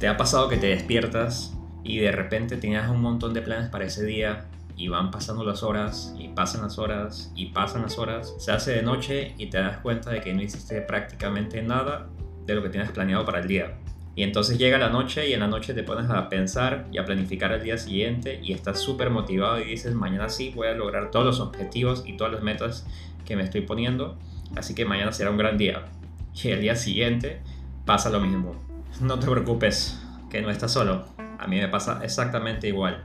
[0.00, 1.54] ¿Te ha pasado que te despiertas
[1.84, 5.62] y de repente tenías un montón de planes para ese día y van pasando las
[5.62, 8.34] horas y pasan las horas y pasan las horas?
[8.38, 12.08] Se hace de noche y te das cuenta de que no hiciste prácticamente nada
[12.46, 13.76] de lo que tienes planeado para el día.
[14.16, 17.04] Y entonces llega la noche y en la noche te pones a pensar y a
[17.04, 21.10] planificar el día siguiente y estás súper motivado y dices, mañana sí voy a lograr
[21.10, 22.86] todos los objetivos y todas las metas
[23.26, 24.16] que me estoy poniendo,
[24.56, 25.84] así que mañana será un gran día.
[26.42, 27.42] Y el día siguiente
[27.84, 28.70] pasa lo mismo.
[28.98, 29.98] No te preocupes,
[30.30, 31.06] que no estás solo.
[31.38, 33.02] A mí me pasa exactamente igual.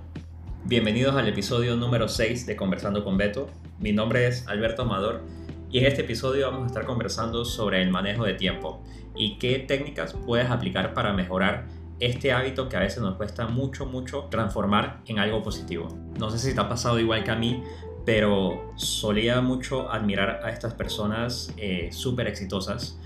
[0.64, 3.50] Bienvenidos al episodio número 6 de Conversando con Beto.
[3.80, 5.24] Mi nombre es Alberto Amador
[5.72, 8.84] y en este episodio vamos a estar conversando sobre el manejo de tiempo
[9.16, 11.66] y qué técnicas puedes aplicar para mejorar
[12.00, 15.88] este hábito que a veces nos cuesta mucho, mucho transformar en algo positivo.
[16.20, 17.64] No sé si te ha pasado igual que a mí,
[18.06, 23.00] pero solía mucho admirar a estas personas eh, súper exitosas.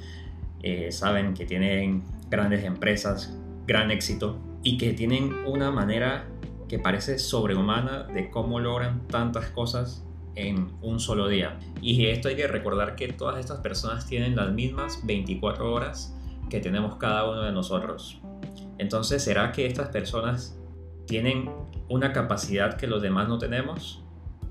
[0.61, 3.33] Eh, saben que tienen grandes empresas,
[3.69, 6.25] gran éxito y que tienen una manera
[6.67, 10.03] que parece sobrehumana de cómo logran tantas cosas
[10.33, 11.59] en un solo día.
[11.79, 16.17] Y esto hay que recordar que todas estas personas tienen las mismas 24 horas
[16.49, 18.19] que tenemos cada uno de nosotros.
[18.79, 20.59] Entonces, ¿será que estas personas
[21.05, 21.51] tienen
[21.89, 24.03] una capacidad que los demás no tenemos?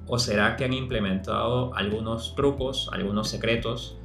[0.07, 3.99] ¿O será que han implementado algunos trucos, algunos secretos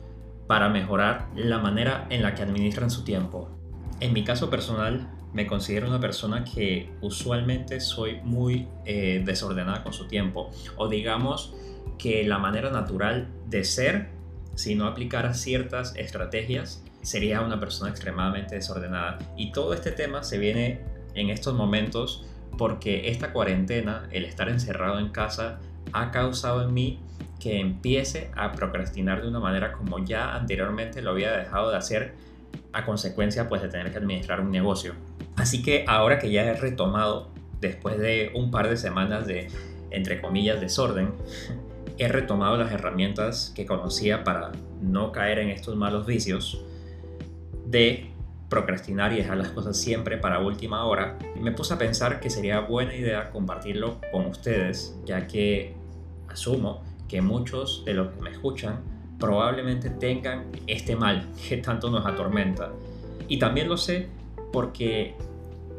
[0.48, 3.63] para mejorar la manera en la que administran su tiempo?
[4.00, 9.94] En mi caso personal, me considero una persona que usualmente soy muy eh, desordenada con
[9.94, 10.52] su tiempo.
[10.78, 11.54] O digamos
[11.98, 14.10] que la manera natural de ser,
[14.56, 19.20] si no aplicara ciertas estrategias, sería una persona extremadamente desordenada.
[19.36, 20.82] Y todo este tema se viene
[21.16, 22.26] en estos momentos
[22.58, 25.60] porque esta cuarentena, el estar encerrado en casa,
[25.92, 27.00] ha causado en mí
[27.40, 32.14] que empiece a procrastinar de una manera como ya anteriormente lo había dejado de hacer
[32.72, 34.94] a consecuencia pues de tener que administrar un negocio.
[35.36, 37.30] Así que ahora que ya he retomado,
[37.62, 39.48] después de un par de semanas de,
[39.92, 41.14] entre comillas, desorden,
[41.98, 46.64] he retomado las herramientas que conocía para no caer en estos malos vicios
[47.66, 48.14] de
[48.50, 52.60] procrastinar y dejar las cosas siempre para última hora, me puse a pensar que sería
[52.60, 55.74] buena idea compartirlo con ustedes, ya que
[56.28, 58.93] asumo que muchos de los que me escuchan
[59.24, 62.74] probablemente tengan este mal que tanto nos atormenta.
[63.30, 64.10] Y también lo sé
[64.52, 65.16] porque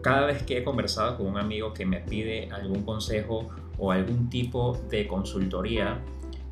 [0.00, 4.31] cada vez que he conversado con un amigo que me pide algún consejo o algún
[4.31, 6.00] tipo de consultoría,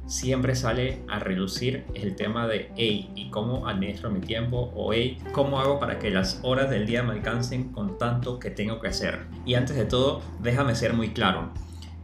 [0.04, 4.70] siempre sale a relucir el tema de, hey, ¿y cómo administro mi tiempo?
[4.76, 8.50] O, hey, ¿cómo hago para que las horas del día me alcancen con tanto que
[8.50, 9.20] tengo que hacer?
[9.47, 11.53] Y antes de todo, déjame ser muy claro.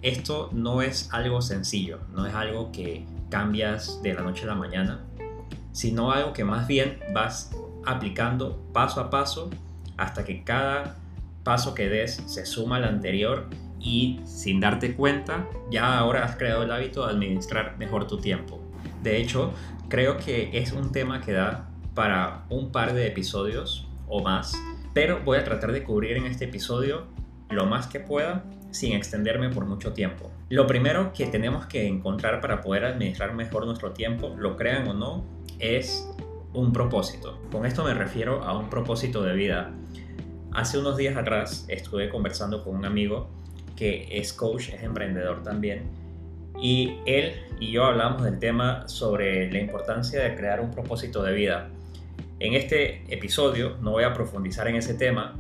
[0.00, 4.54] Esto no es algo sencillo, no es algo que cambias de la noche a la
[4.54, 5.04] mañana,
[5.72, 7.50] sino algo que más bien vas
[7.84, 9.50] aplicando paso a paso
[9.96, 10.96] hasta que cada
[11.44, 13.46] paso que des se suma al anterior
[13.80, 18.60] y sin darte cuenta ya ahora has creado el hábito de administrar mejor tu tiempo.
[19.02, 19.52] De hecho,
[19.88, 24.54] creo que es un tema que da para un par de episodios o más,
[24.94, 27.06] pero voy a tratar de cubrir en este episodio
[27.50, 30.30] lo más que pueda sin extenderme por mucho tiempo.
[30.48, 34.94] Lo primero que tenemos que encontrar para poder administrar mejor nuestro tiempo, lo crean o
[34.94, 35.24] no,
[35.58, 36.08] es
[36.52, 37.40] un propósito.
[37.50, 39.70] Con esto me refiero a un propósito de vida.
[40.52, 43.28] Hace unos días atrás estuve conversando con un amigo
[43.76, 45.84] que es coach, es emprendedor también,
[46.60, 51.32] y él y yo hablamos del tema sobre la importancia de crear un propósito de
[51.32, 51.68] vida.
[52.40, 55.36] En este episodio no voy a profundizar en ese tema,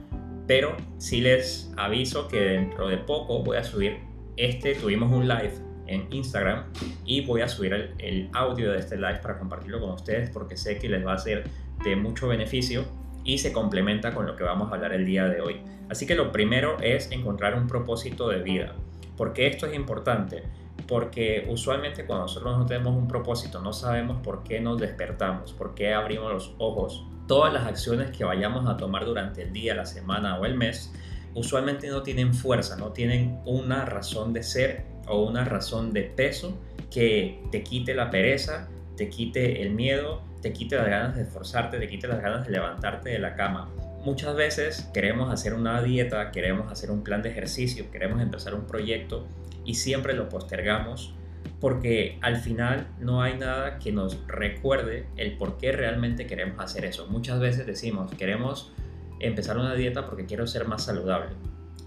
[0.48, 3.98] pero sí les aviso que dentro de poco voy a subir
[4.36, 5.52] este, tuvimos un live
[5.86, 6.64] en Instagram
[7.04, 10.78] y voy a subir el, audio de este live para compartirlo con ustedes porque sé
[10.78, 11.44] que les va a ser
[11.84, 12.84] de mucho beneficio
[13.24, 15.60] y se complementa con lo que vamos a hablar el día de hoy.
[15.90, 18.74] Así que lo primero es encontrar un propósito de vida.
[19.16, 20.44] ¿Por qué esto es importante?
[20.86, 25.74] Porque usualmente cuando nosotros no tenemos un propósito, no sabemos por qué nos despertamos, por
[25.74, 27.04] qué abrimos los ojos.
[27.28, 30.90] Todas las acciones que vayamos a tomar durante el día, la semana o el mes
[31.34, 36.58] usualmente no tienen fuerza, no tienen una razón de ser o una razón de peso
[36.90, 41.78] que te quite la pereza, te quite el miedo, te quite las ganas de esforzarte,
[41.78, 43.68] te quite las ganas de levantarte de la cama.
[44.02, 48.66] Muchas veces queremos hacer una dieta, queremos hacer un plan de ejercicio, queremos empezar un
[48.66, 49.26] proyecto
[49.66, 51.14] y siempre lo postergamos
[51.60, 56.84] porque al final no hay nada que nos recuerde el por qué realmente queremos hacer
[56.84, 57.06] eso.
[57.08, 58.72] Muchas veces decimos, queremos
[59.18, 61.30] empezar una dieta porque quiero ser más saludable.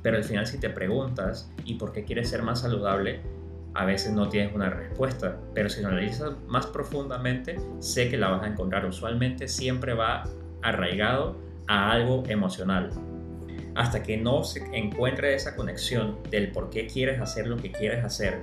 [0.02, 3.22] Pero al final si te preguntas, ¿y por qué quieres ser más saludable?
[3.74, 8.30] A veces no tienes una respuesta, pero si lo analizas más profundamente, sé que la
[8.30, 8.86] vas a encontrar.
[8.86, 10.24] Usualmente siempre va
[10.62, 12.90] arraigado a algo emocional.
[13.74, 18.04] hasta que no se encuentre esa conexión del por qué quieres hacer lo que quieres
[18.04, 18.42] hacer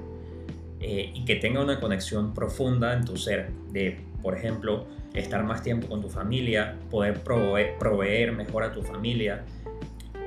[0.80, 5.62] eh, y que tenga una conexión profunda en tu ser, de, por ejemplo, estar más
[5.62, 9.44] tiempo con tu familia, poder proveer, mejor a tu familia.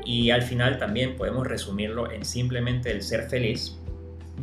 [0.06, 3.78] Y al final también podemos resumirlo en simplemente el ser feliz.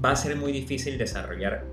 [0.03, 1.65] Va a ser muy difícil desarrollar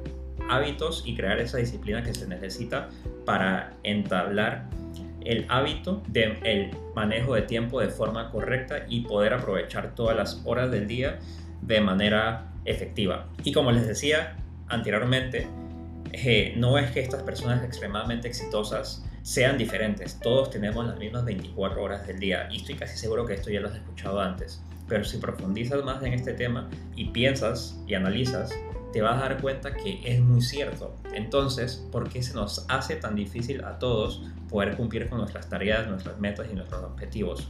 [0.50, 2.90] hábitos y crear esa disciplina que se necesita
[3.26, 4.70] para entablar
[5.24, 10.70] el hábito del manejo de tiempo de forma correcta y poder aprovechar todas las horas
[10.72, 11.20] del día
[11.62, 13.30] de manera efectiva.
[13.44, 14.36] Y como les decía
[14.68, 15.48] anteriormente,
[16.12, 21.82] eh, no es que estas personas extremadamente exitosas sean diferentes, todos tenemos las mismas 24
[21.82, 25.04] horas del día y estoy casi seguro que esto ya lo has escuchado antes, pero
[25.04, 28.52] si profundizas más en este tema y piensas y analizas,
[28.94, 30.96] te vas a dar cuenta que es muy cierto.
[31.14, 35.88] Entonces, ¿por qué se nos hace tan difícil a todos poder cumplir con nuestras tareas,
[35.88, 37.50] nuestras metas y nuestros objetivos?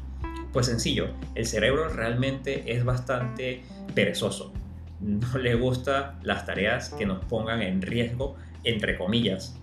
[0.53, 3.63] Pues sencillo, el cerebro realmente es bastante
[3.93, 4.53] perezoso.
[4.99, 9.59] No le gusta las tareas que nos pongan en riesgo, entre comillas,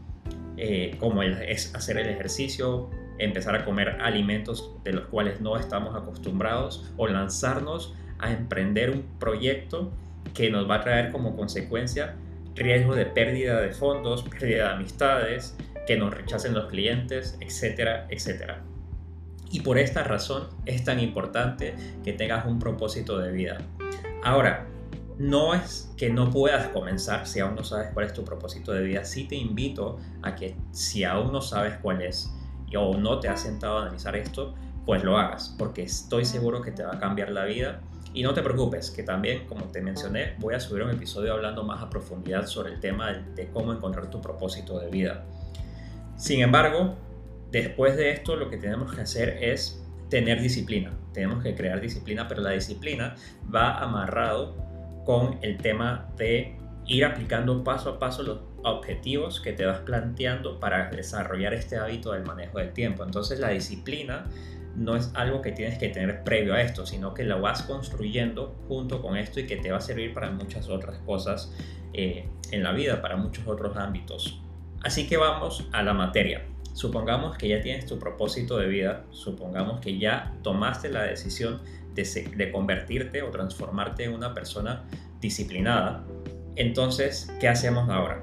[0.57, 5.95] eh, como es hacer el ejercicio, empezar a comer alimentos de los cuales no estamos
[5.95, 9.93] acostumbrados o lanzarnos a emprender un proyecto
[10.35, 12.17] que nos va a traer como consecuencia
[12.55, 15.57] riesgo de pérdida de fondos, pérdida de amistades,
[15.87, 18.63] que nos rechacen los clientes, etcétera, etcétera.
[19.51, 21.75] Y por esta razón es tan importante
[22.05, 23.59] que tengas un propósito de vida.
[24.23, 24.67] Ahora,
[25.19, 28.83] no es que no puedas comenzar si aún no sabes cuál es tu propósito de
[28.83, 29.05] vida.
[29.05, 32.33] Sí te invito a que si aún no sabes cuál es
[32.77, 34.55] o no te has sentado a analizar esto,
[34.85, 37.81] pues lo hagas, porque estoy seguro que te va a cambiar la vida
[38.15, 41.65] y no te preocupes, que también, como te mencioné, voy a subir un episodio hablando
[41.65, 45.25] más a profundidad sobre el tema de, cómo encontrar tu propósito de vida.
[46.17, 46.97] Sin embargo,
[47.51, 50.93] después de esto lo que tenemos que hacer es tener disciplina.
[51.15, 53.17] Tenemos que crear disciplina, pero la disciplina
[53.55, 54.55] va amarrado
[55.05, 56.57] con el tema de
[56.87, 62.13] ir aplicando paso a paso los objetivos que te vas planteando para desarrollar este hábito
[62.13, 63.05] del manejo del tiempo.
[63.05, 64.27] Entonces la disciplina
[64.77, 68.57] no es algo que tienes que tener previo a esto, sino que lo vas construyendo
[68.69, 71.53] junto con esto y que te va a servir para muchas otras cosas
[71.93, 74.41] eh, en la vida, para muchos otros ámbitos.
[74.83, 76.47] Así que vamos a la materia.
[76.73, 81.61] Supongamos que ya tienes tu propósito de vida, supongamos que ya tomaste la decisión
[81.95, 84.85] de, convertirte o transformarte en una persona
[85.21, 86.05] disciplinada.
[86.57, 88.23] Entonces, ¿qué hacemos ahora?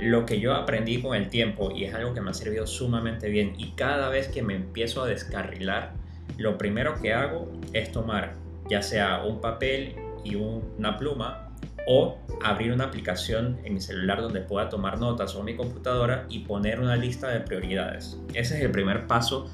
[0.00, 3.28] lo que yo aprendí con el tiempo y es algo que me ha servido sumamente
[3.28, 5.92] bien y cada vez que me empiezo a descarrilar,
[6.38, 8.32] lo primero que hago es tomar
[8.68, 9.94] ya sea un papel
[10.24, 11.50] y una pluma
[11.86, 16.40] o abrir una aplicación en mi celular donde pueda tomar notas o mi computadora y
[16.40, 18.18] poner una lista de prioridades.
[18.34, 19.50] Ese es el primer paso,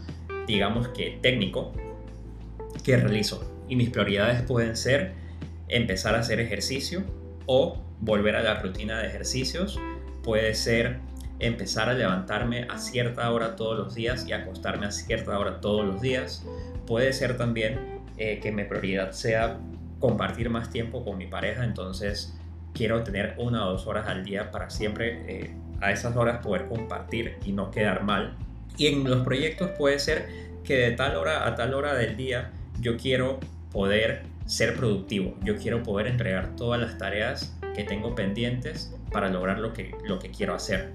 [0.46, 1.72] digamos que técnico,
[2.88, 3.44] que realizo.
[3.68, 5.12] Y mis prioridades pueden ser
[5.68, 7.02] empezar a hacer ejercicio
[7.44, 9.78] o volver a la rutina de ejercicios
[10.22, 11.00] puede ser
[11.38, 15.84] empezar a levantarme a cierta hora todos los días y acostarme a cierta hora todos
[15.84, 16.46] los días.
[16.86, 19.58] Puede ser también eh, que mi prioridad sea
[20.00, 22.34] compartir más tiempo con mi pareja, entonces
[22.72, 26.68] quiero tener una o dos horas al día para siempre eh, a esas horas poder
[26.68, 28.34] compartir y no quedar mal.
[28.78, 30.26] Y en los proyectos puede ser
[30.64, 33.40] que de tal hora a tal hora del día yo quiero
[33.72, 39.58] poder ser productivo, yo quiero poder entregar todas las tareas que tengo pendientes para lograr
[39.58, 40.92] lo que, lo que quiero hacer.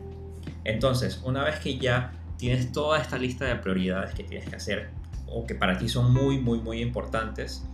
[0.64, 4.90] Entonces, una vez que ya tienes toda esta lista de prioridades que tienes que hacer
[5.28, 7.66] o que para ti son muy, muy, muy importantes,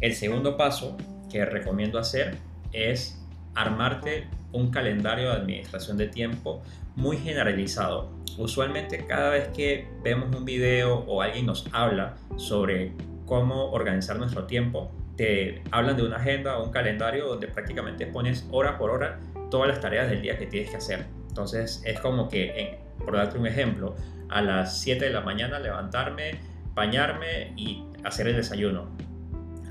[0.00, 0.96] el segundo paso
[1.30, 2.36] que recomiendo hacer
[2.72, 3.18] es
[3.54, 6.62] armarte un calendario de administración de tiempo
[6.96, 8.10] muy generalizado.
[8.38, 12.92] Usualmente cada vez que vemos un video o alguien nos habla sobre
[13.26, 18.46] cómo organizar nuestro tiempo, te hablan de una agenda o un calendario donde prácticamente pones
[18.50, 19.20] hora por hora
[19.50, 21.06] todas las tareas del día que tienes que hacer.
[21.28, 23.94] Entonces es como que, por darte un ejemplo,
[24.28, 26.40] a las 7 de la mañana levantarme,
[26.74, 28.88] bañarme y hacer el desayuno.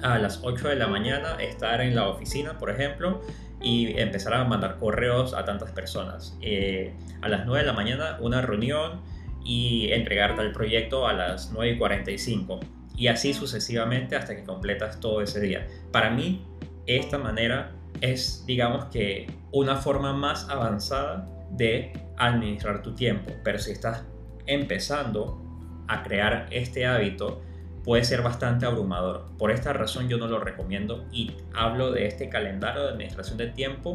[0.03, 3.21] A las 8 de la mañana estar en la oficina, por ejemplo,
[3.61, 6.37] y empezar a mandar correos a tantas personas.
[6.41, 9.01] Eh, a las 9 de la mañana una reunión
[9.43, 12.59] y entregarte el proyecto a las 9 y 45
[12.95, 15.67] y así sucesivamente hasta que completas todo ese día.
[15.91, 16.45] Para mí,
[16.85, 23.31] esta manera es, digamos que, una forma más avanzada de administrar tu tiempo.
[23.43, 24.03] Pero si estás
[24.45, 25.41] empezando
[25.87, 27.41] a crear este hábito,
[27.83, 29.25] puede ser bastante abrumador.
[29.37, 33.53] Por esta razón yo no lo recomiendo y hablo de este calendario de administración del
[33.53, 33.93] tiempo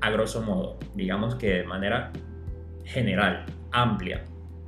[0.00, 2.12] a grosso modo, digamos que de manera
[2.84, 4.24] general, amplia.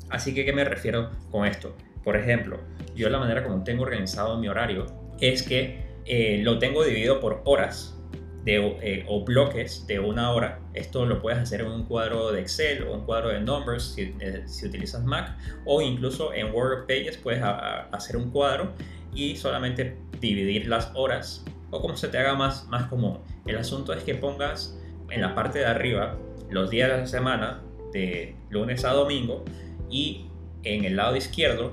[0.08, 1.74] Así que, ¿qué me refiero con esto?
[2.02, 2.60] Por ejemplo,
[2.94, 4.86] yo la manera como tengo organizado mi horario
[5.20, 7.95] es que eh, lo tengo dividido por horas
[8.48, 10.60] eh, o bloques de una hora.
[10.72, 14.14] Esto lo puedes hacer en un cuadro de Excel o un cuadro de Numbers si,
[14.20, 18.72] eh, si utilizas Mac o incluso en Word Pages puedes hacer un cuadro
[19.12, 23.18] y solamente dividir las horas o como se te haga más, más común.
[23.46, 24.78] El asunto es que pongas
[25.10, 26.16] en la parte de arriba
[26.48, 27.62] los días de la semana
[27.92, 29.44] de lunes a domingo
[29.90, 30.26] y
[30.62, 31.72] en el lado izquierdo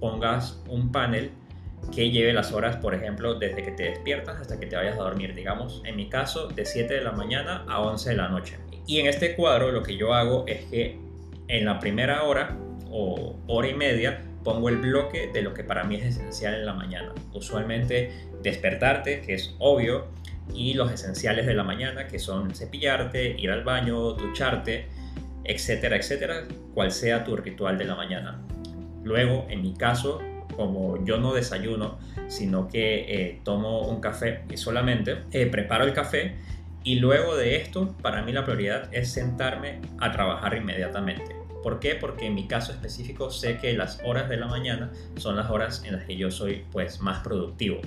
[0.00, 1.30] pongas un panel
[1.94, 5.02] que lleve las horas, por ejemplo, desde que te despiertas hasta que te vayas a
[5.02, 8.58] dormir, digamos, en mi caso, de 7 de la mañana a 11 de la noche.
[8.86, 10.98] Y en este cuadro lo que yo hago es que
[11.48, 12.56] en la primera hora
[12.90, 16.66] o hora y media pongo el bloque de lo que para mí es esencial en
[16.66, 17.12] la mañana.
[17.32, 18.12] Usualmente
[18.42, 20.06] despertarte, que es obvio,
[20.54, 24.86] y los esenciales de la mañana, que son cepillarte, ir al baño, ducharte,
[25.44, 28.40] etcétera, etcétera, cual sea tu ritual de la mañana.
[29.02, 30.20] Luego, en mi caso,
[30.54, 31.98] como yo no desayuno,
[32.28, 36.36] sino que eh, tomo un café y solamente eh, preparo el café
[36.84, 41.34] y luego de esto, para mí la prioridad es sentarme a trabajar inmediatamente.
[41.62, 41.96] ¿Por qué?
[41.96, 45.82] Porque en mi caso específico sé que las horas de la mañana son las horas
[45.84, 47.80] en las que yo soy pues más productivo.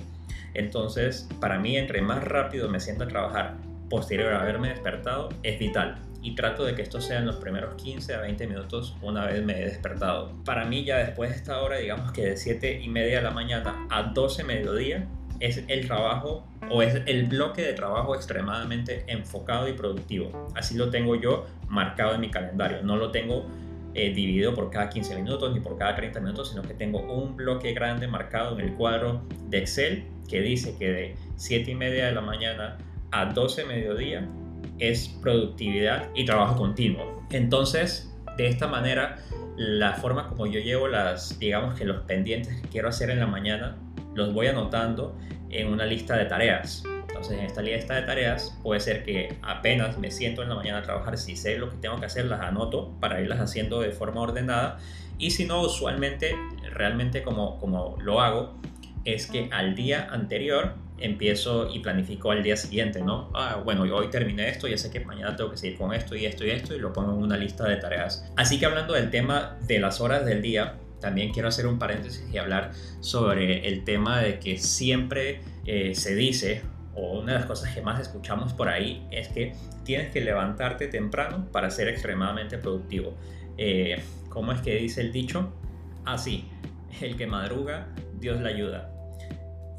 [0.52, 3.54] Entonces, para mí, entre más rápido me siento a trabajar
[3.88, 7.74] posterior a haberme despertado, es vital y trato de que esto sea en los primeros
[7.74, 10.32] 15 a 20 minutos una vez me he despertado.
[10.44, 13.30] Para mí ya después de esta hora, digamos que de 7 y media de la
[13.30, 15.06] mañana a 12 mediodía,
[15.40, 20.48] es el trabajo o es el bloque de trabajo extremadamente enfocado y productivo.
[20.54, 22.82] Así lo tengo yo marcado en mi calendario.
[22.82, 23.46] No lo tengo
[23.94, 27.36] eh, dividido por cada 15 minutos ni por cada 30 minutos, sino que tengo un
[27.36, 32.06] bloque grande marcado en el cuadro de Excel que dice que de 7 y media
[32.06, 32.76] de la mañana
[33.10, 34.28] a 12 mediodía
[34.80, 37.22] es productividad y trabajo continuo.
[37.30, 39.18] Entonces, de esta manera,
[39.56, 43.26] la forma como yo llevo las, digamos que los pendientes que quiero hacer en la
[43.26, 43.76] mañana,
[44.14, 45.16] los voy anotando
[45.50, 46.82] en una lista de tareas.
[47.08, 50.78] Entonces, en esta lista de tareas puede ser que apenas me siento en la mañana
[50.78, 53.90] a trabajar, si sé lo que tengo que hacer, las anoto para irlas haciendo de
[53.90, 54.78] forma ordenada.
[55.18, 56.34] Y si no, usualmente,
[56.72, 58.58] realmente como, como lo hago,
[59.04, 63.30] es que al día anterior empiezo y planifico al día siguiente, ¿no?
[63.34, 66.26] Ah, bueno, hoy terminé esto, ya sé que mañana tengo que seguir con esto y
[66.26, 68.30] esto y esto y lo pongo en una lista de tareas.
[68.36, 72.24] Así que hablando del tema de las horas del día, también quiero hacer un paréntesis
[72.32, 76.62] y hablar sobre el tema de que siempre eh, se dice,
[76.94, 79.54] o una de las cosas que más escuchamos por ahí, es que
[79.84, 83.16] tienes que levantarte temprano para ser extremadamente productivo.
[83.56, 85.52] Eh, ¿Cómo es que dice el dicho?
[86.04, 87.88] Así, ah, el que madruga,
[88.18, 88.89] Dios le ayuda.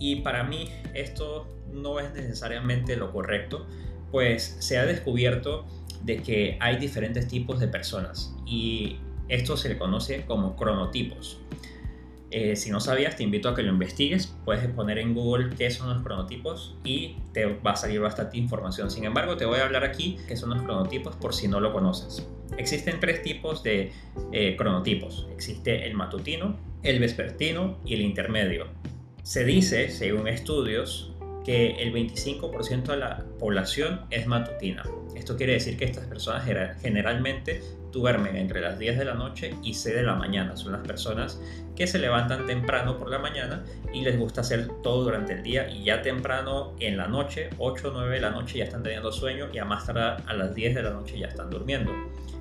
[0.02, 3.68] Y para mí esto no es necesariamente lo correcto,
[4.10, 5.68] pues se ha descubierto
[6.04, 8.98] de que hay diferentes tipos de personas y
[9.30, 11.40] esto se le conoce como cronotipos.
[12.32, 14.34] Eh, si no sabías, te invito a que lo investigues.
[14.44, 18.90] Puedes poner en Google qué son los cronotipos y te va a salir bastante información.
[18.90, 21.74] Sin embargo, te voy a hablar aquí qué son los cronotipos por si no lo
[21.74, 22.28] conoces.
[22.58, 23.92] Existen tres tipos de
[24.32, 25.28] eh, cronotipos.
[25.32, 28.68] Existe el matutino, el vespertino y el intermedio.
[29.24, 31.14] Se dice, según estudios,
[31.46, 34.84] que el 25% de la población es matutina.
[35.16, 36.44] Esto quiere decir que estas personas
[36.82, 37.62] generalmente
[37.92, 40.56] duermen entre las 10 de la noche y 6 de la mañana.
[40.56, 41.40] Son las personas
[41.76, 43.64] que se levantan temprano por la mañana
[43.94, 47.90] y les gusta hacer todo durante el día y ya temprano en la noche, 8
[47.90, 50.56] o 9 de la noche ya están teniendo sueño y a más tardar a las
[50.56, 51.92] 10 de la noche ya están durmiendo.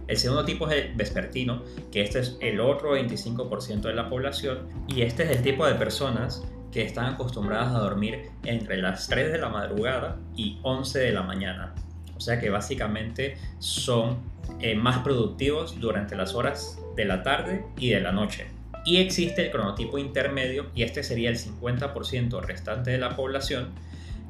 [0.08, 4.68] El segundo tipo es el vespertino, que este es el otro 25% de la población
[4.88, 9.32] y este es el tipo de personas que están acostumbradas a dormir entre las 3
[9.32, 11.74] de la madrugada y 11 de la mañana.
[12.16, 14.18] O sea que básicamente son
[14.60, 18.46] eh, más productivos durante las horas de la tarde y de la noche.
[18.84, 23.70] Y existe el cronotipo intermedio y este sería el 50% restante de la población,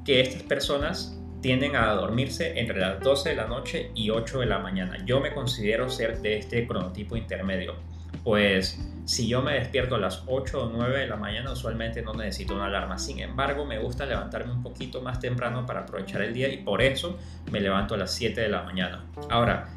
[0.05, 4.47] que estas personas tienden a dormirse entre las 12 de la noche y 8 de
[4.47, 4.99] la mañana.
[5.05, 7.75] Yo me considero ser de este cronotipo intermedio
[8.25, 12.15] pues si yo me despierto a las 8 o 9 de la mañana, usualmente no
[12.15, 12.99] necesito una alarma.
[12.99, 16.81] Sin embargo, me gusta levantarme un poquito más temprano para aprovechar el día y por
[16.81, 17.19] eso
[17.51, 19.05] me levanto a las 7 de la mañana.
[19.29, 19.69] Ahora,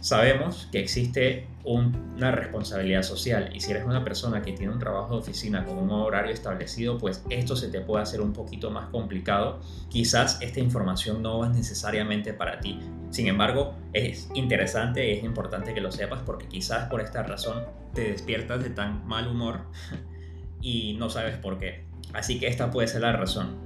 [0.00, 5.12] Sabemos que existe una responsabilidad social y si eres una persona que tiene un trabajo
[5.12, 8.88] de oficina con un horario establecido, pues esto se te puede hacer un poquito más
[8.88, 9.60] complicado.
[9.90, 12.80] Quizás esta información no es necesariamente para ti.
[13.10, 17.66] Sin embargo, es interesante y es importante que lo sepas porque quizás por esta razón
[17.92, 19.66] te despiertas de tan mal humor
[20.62, 21.84] y no sabes por qué.
[22.14, 23.58] Así que esta puede ser la razón.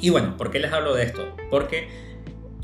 [0.00, 1.34] Y bueno, ¿por qué les hablo de esto?
[1.50, 2.15] Porque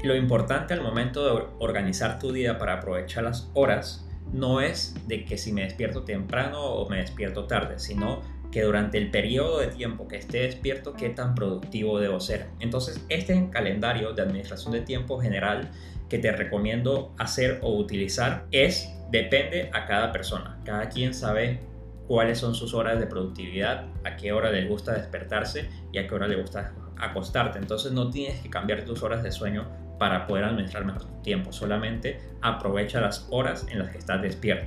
[0.02, 5.24] lo importante al momento de organizar tu día para aprovechar las horas no es de
[5.24, 9.68] que si me despierto temprano o me despierto tarde, sino que durante el periodo de
[9.68, 12.48] tiempo que esté despierto, qué tan productivo debo ser.
[12.60, 15.70] Entonces, este calendario de administración de tiempo general
[16.08, 20.60] que te recomiendo hacer o utilizar es, depende a cada persona.
[20.64, 21.60] Cada quien sabe
[22.06, 26.14] cuáles son sus horas de productividad, a qué hora le gusta despertarse y a qué
[26.14, 27.58] hora le gusta acostarte.
[27.58, 29.66] Entonces no tienes que cambiar tus horas de sueño
[30.02, 31.52] para poder administrar mejor tu tiempo.
[31.52, 34.66] Solamente aprovecha las horas en las que estás despierto.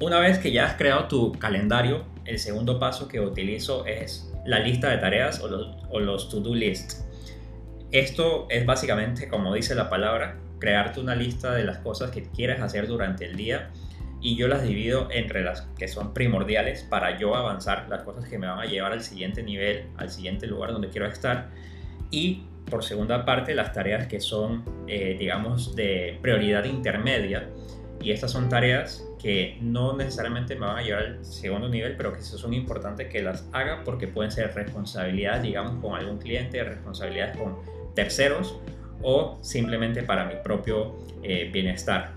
[0.00, 4.58] Una vez que ya has creado tu calendario, el segundo paso que utilizo es la
[4.60, 7.06] lista de tareas o los, to-do lists.
[7.92, 12.62] Esto es básicamente, como dice la palabra, crearte una lista de las cosas que quieres
[12.62, 13.68] hacer durante el día
[14.22, 18.38] y yo las divido entre las que son primordiales para yo avanzar, las cosas que
[18.38, 21.50] me van a llevar al siguiente nivel, al siguiente lugar donde quiero estar
[22.10, 27.50] y por segunda parte las tareas que son, eh, digamos, de prioridad intermedia.
[28.02, 32.14] Y estas son tareas que no necesariamente me van a llevar al segundo nivel, pero
[32.14, 37.36] que son importantes que las haga porque pueden ser responsabilidades, digamos, con algún cliente, responsabilidades
[37.36, 37.58] con
[37.94, 38.58] terceros
[39.02, 42.12] o simplemente para mi propio eh, bienestar.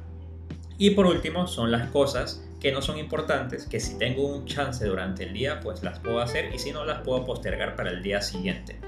[0.77, 4.85] Y por último, son las cosas que no son importantes, que si tengo un chance
[4.85, 8.01] durante el día, pues las puedo hacer y si no, las puedo postergar para el
[8.01, 8.79] día siguiente.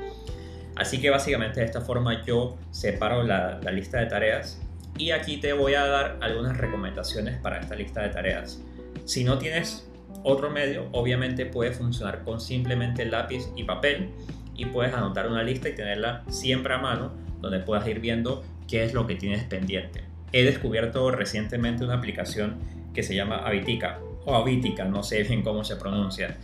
[0.75, 4.61] Así que básicamente de esta forma yo separo la, lista de tareas
[4.97, 8.61] y aquí te voy a dar algunas recomendaciones para esta lista de tareas.
[9.05, 9.87] Si no tienes
[10.23, 14.09] otro medio, obviamente puede funcionar con simplemente lápiz y papel
[14.55, 18.83] y puedes anotar una lista y tenerla siempre a mano donde puedas ir viendo qué
[18.83, 20.03] es lo que tienes pendiente.
[20.31, 22.57] He descubierto recientemente una aplicación
[22.93, 26.37] que se llama Avitica o Avitica, no sé bien cómo se pronuncia,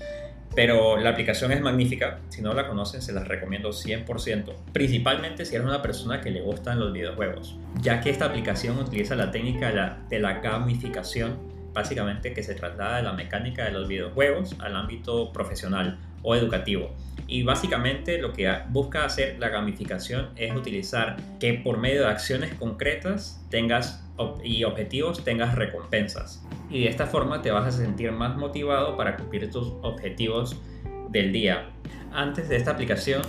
[0.56, 5.56] pero la aplicación es magnífica, si no la conocen se las recomiendo 100%, principalmente si
[5.56, 9.72] eres una persona que le gustan los videojuegos, ya que esta aplicación utiliza la técnica
[10.10, 11.38] de la, gamificación,
[11.74, 16.92] básicamente que se traslada de la mecánica de los videojuegos al ámbito profesional o educativo.
[17.28, 22.54] Y básicamente lo que busca hacer la gamificación es utilizar que por medio de acciones
[22.56, 24.04] concretas tengas
[24.44, 26.46] y objetivos tengas recompensas.
[26.70, 30.62] Y de esta forma te vas a sentir más motivado para cumplir tus objetivos
[31.10, 31.70] del día.
[32.12, 33.22] Antes de esta aplicación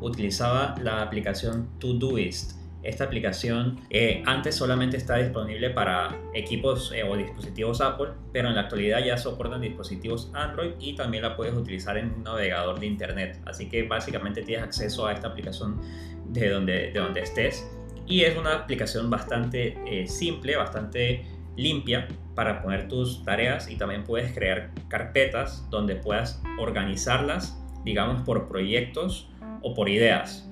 [0.00, 2.52] utilizaba la aplicación Todoist.
[2.86, 8.54] Esta aplicación eh, antes solamente está disponible para equipos eh, o dispositivos Apple, pero en
[8.54, 12.86] la actualidad ya soportan dispositivos Android y también la puedes utilizar en un navegador de
[12.86, 13.40] Internet.
[13.44, 15.80] Así que básicamente tienes acceso a esta aplicación
[16.28, 17.68] de donde, de donde estés
[18.06, 21.24] y es una aplicación bastante eh, simple, bastante
[21.56, 28.46] limpia para poner tus tareas y también puedes crear carpetas donde puedas organizarlas, digamos, por
[28.46, 29.28] proyectos
[29.62, 30.45] o por ideas.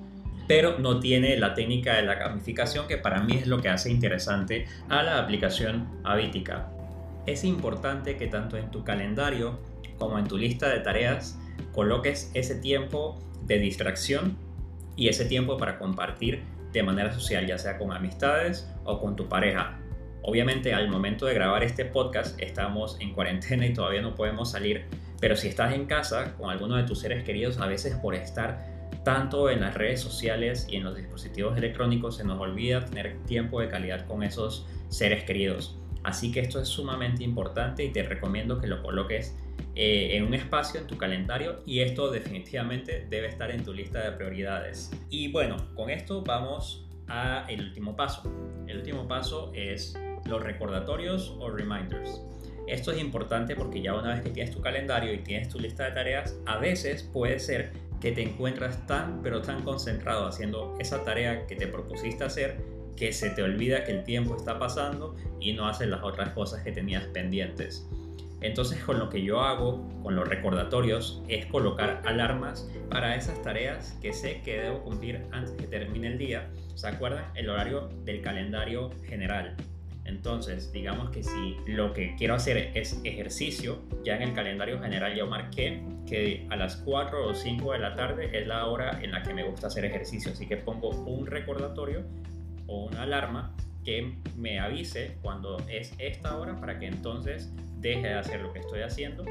[0.47, 3.89] Pero no tiene la técnica de la gamificación que para mí es lo que hace
[3.89, 6.69] interesante a la aplicación Habitica.
[7.25, 9.59] Es importante que tanto en tu calendario
[9.97, 11.39] como en tu lista de tareas
[11.73, 14.37] coloques ese tiempo de distracción
[14.95, 19.27] y ese tiempo para compartir de manera social, ya sea con amistades o con tu
[19.27, 19.79] pareja.
[20.21, 24.85] Obviamente al momento de grabar este podcast estamos en cuarentena y todavía no podemos salir,
[25.19, 28.74] pero si estás en casa con alguno de tus seres queridos, a veces por estar
[29.05, 33.61] tanto en las redes sociales y en los dispositivos electrónicos se nos olvida tener tiempo
[33.61, 35.77] de calidad con esos seres queridos.
[36.03, 39.37] Así que esto es sumamente importante y te recomiendo que lo coloques
[39.75, 44.03] eh, en un espacio en tu calendario y esto definitivamente debe estar en tu lista
[44.03, 44.91] de prioridades.
[45.09, 48.23] Y bueno, con esto vamos a el último paso.
[48.67, 52.21] El último paso es los recordatorios o reminders.
[52.67, 55.85] Esto es importante porque ya una vez que tienes tu calendario y tienes tu lista
[55.85, 61.03] de tareas, a veces puede ser que te encuentras tan pero tan concentrado haciendo esa
[61.03, 62.63] tarea que te propusiste hacer
[62.95, 66.61] que se te olvida que el tiempo está pasando y no haces las otras cosas
[66.61, 67.89] que tenías pendientes.
[68.41, 73.97] Entonces con lo que yo hago, con los recordatorios, es colocar alarmas para esas tareas
[74.03, 76.51] que sé que debo cumplir antes que termine el día.
[76.75, 77.25] ¿Se acuerdan?
[77.33, 79.55] El horario del calendario general.
[80.05, 85.15] Entonces, digamos que si lo que quiero hacer es ejercicio, ya en el calendario general
[85.15, 89.11] yo marqué que a las 4 o 5 de la tarde es la hora en
[89.11, 90.31] la que me gusta hacer ejercicio.
[90.31, 92.03] Así que pongo un recordatorio
[92.67, 98.13] o una alarma que me avise cuando es esta hora para que entonces deje de
[98.13, 99.25] hacer lo que estoy haciendo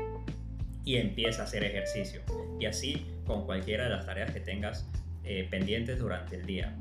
[0.84, 2.20] y empiece a hacer ejercicio.
[2.58, 4.88] Y así con cualquiera de las tareas que tengas
[5.24, 6.76] eh, pendientes durante el día.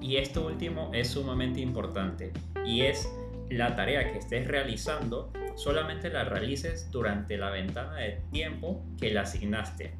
[0.00, 2.32] Y esto último es sumamente importante
[2.64, 3.08] y es
[3.50, 9.22] la tarea que estés realizando solamente la realices durante la ventana de tiempo que la
[9.22, 9.94] asignaste.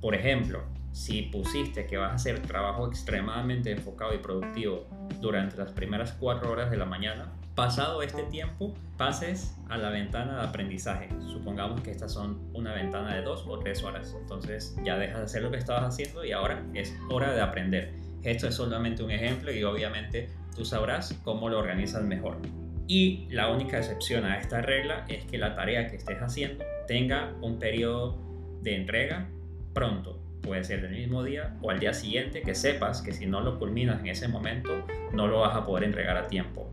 [0.00, 4.86] Por ejemplo, si pusiste que vas a hacer trabajo extremadamente enfocado y productivo
[5.20, 10.38] durante las primeras cuatro horas de la mañana, Pasado este tiempo, pases a la ventana
[10.38, 11.10] de aprendizaje.
[11.26, 14.16] Supongamos que estas son una ventana de dos o tres horas.
[14.18, 17.92] Entonces ya dejas de hacer lo que estabas haciendo y ahora es hora de aprender.
[18.22, 22.38] Esto es solamente un ejemplo y obviamente tú sabrás cómo lo organizas mejor.
[22.92, 27.32] Y la única excepción a esta regla es que la tarea que estés haciendo tenga
[27.40, 28.18] un periodo
[28.62, 29.28] de entrega
[29.72, 30.20] pronto.
[30.42, 33.60] Puede ser del mismo día o al día siguiente que sepas que si no lo
[33.60, 36.68] culminas en ese momento no lo vas a poder entregar a tiempo.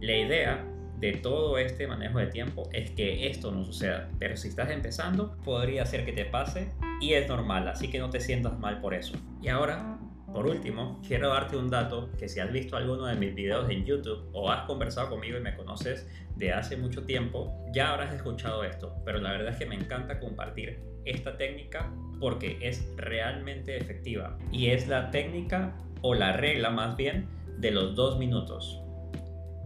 [0.00, 0.64] La idea
[0.98, 4.08] de todo este manejo de tiempo es que esto no suceda.
[4.18, 6.68] Pero si estás empezando, podría ser que te pase
[7.02, 9.12] y es normal, así que no te sientas mal por eso.
[9.42, 9.98] Y ahora,
[10.32, 13.84] por último, quiero darte un dato que si has visto alguno de mis videos en
[13.84, 18.62] YouTube o has conversado conmigo y me conoces de hace mucho tiempo, ya habrás escuchado
[18.62, 18.94] esto.
[19.04, 24.38] Pero la verdad es que me encanta compartir esta técnica porque es realmente efectiva.
[24.52, 27.26] Y es la técnica o la regla más bien
[27.58, 28.80] de los dos minutos.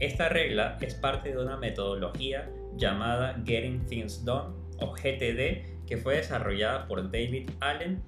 [0.01, 6.17] Esta regla es parte de una metodología llamada Getting Things Done o GTD que fue
[6.17, 8.03] desarrollada por David Allen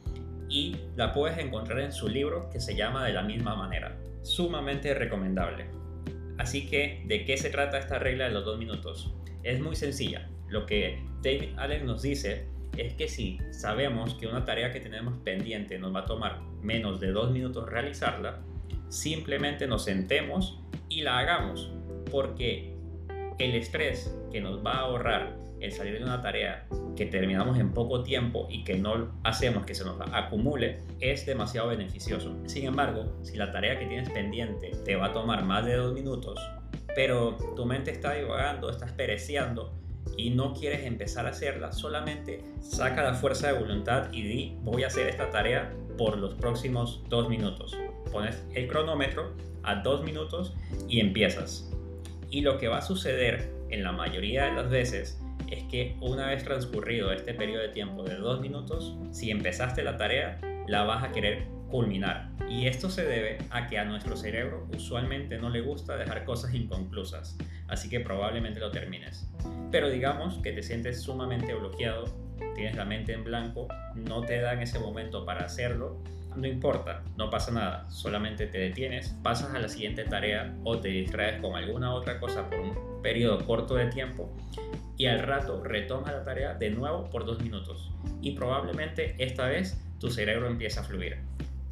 [0.49, 3.97] y la puedes encontrar en su libro que se llama de la misma manera.
[4.23, 5.67] Sumamente recomendable.
[6.39, 9.15] Así que, ¿de qué se trata esta regla de los dos minutos?
[9.43, 10.29] Es muy sencilla.
[10.49, 15.19] Lo que David Allen nos dice es que si sabemos que una tarea que tenemos
[15.19, 18.43] pendiente nos va a tomar menos de dos minutos realizarla,
[18.89, 21.73] simplemente nos sentemos y la hagamos,
[22.11, 22.76] porque
[23.39, 27.73] el estrés que nos va a ahorrar el salir de una tarea que terminamos en
[27.73, 32.37] poco tiempo y que no hacemos que se nos acumule es demasiado beneficioso.
[32.47, 35.93] Sin embargo, si la tarea que tienes pendiente te va a tomar más de dos
[35.95, 36.39] minutos,
[36.95, 39.73] pero tu mente está divagando, estás pereciendo
[40.17, 44.85] y no quieres empezar a hacerla, solamente saca la fuerza de voluntad y di voy
[44.85, 47.77] a hacer esta tarea por los próximos dos minutos.
[48.13, 50.55] Pones el cronómetro a dos minutos
[50.89, 51.76] y empiezas.
[52.31, 56.27] Y lo que va a suceder en la mayoría de las veces es que una
[56.27, 61.05] vez transcurrido este periodo de tiempo de dos minutos, si empezaste la tarea, la vas
[61.05, 62.31] a querer culminar.
[62.49, 66.55] Y esto se debe a que a nuestro cerebro usualmente no le gusta dejar cosas
[66.55, 67.37] inconclusas,
[67.69, 69.29] así que probablemente lo termines.
[69.71, 72.05] Pero digamos que te sientes sumamente bloqueado,
[72.55, 76.03] tienes la mente en blanco, no te da en ese momento para hacerlo,
[76.37, 80.89] no importa, no pasa nada, solamente te detienes, pasas a la siguiente tarea o te
[80.89, 84.31] distraes con alguna otra cosa por un periodo corto de tiempo
[84.97, 89.81] y al rato retoma la tarea de nuevo por dos minutos y probablemente esta vez
[89.99, 91.19] tu cerebro empieza a fluir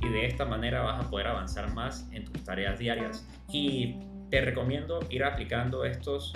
[0.00, 3.96] y de esta manera vas a poder avanzar más en tus tareas diarias y
[4.30, 6.32] te recomiendo ir aplicando estos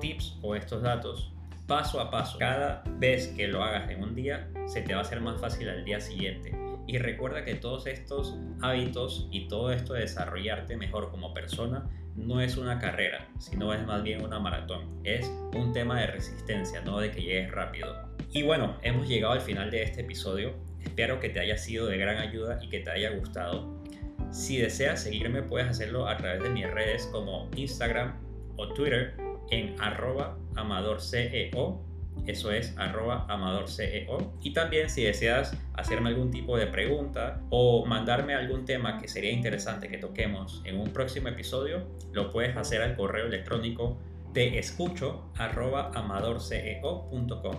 [0.00, 1.32] tips o estos datos
[1.66, 2.38] paso a paso.
[2.38, 5.68] Cada vez que lo hagas en un día, se te va a hacer más fácil
[5.68, 6.52] al día siguiente.
[6.86, 12.40] Y recuerda que todos estos hábitos y todo esto de desarrollarte mejor como persona no
[12.40, 15.00] es una carrera, sino es más bien una maratón.
[15.04, 18.08] Es un tema de resistencia, no de que llegues rápido.
[18.32, 20.54] Y bueno, hemos llegado al final de este episodio.
[20.80, 23.82] Espero que te haya sido de gran ayuda y que te haya gustado.
[24.30, 28.18] Si deseas seguirme puedes hacerlo a través de mis redes como Instagram
[28.56, 29.14] o Twitter
[29.50, 31.91] en arroba amadorceo
[32.26, 34.32] eso es arroba amadorceo.
[34.42, 39.32] Y también si deseas hacerme algún tipo de pregunta o mandarme algún tema que sería
[39.32, 43.98] interesante que toquemos en un próximo episodio, lo puedes hacer al correo electrónico
[44.32, 47.56] de escucho amadorceo.com.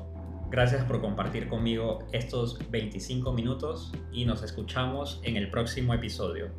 [0.50, 6.52] Gracias por compartir conmigo estos 25 minutos y nos escuchamos en el próximo episodio.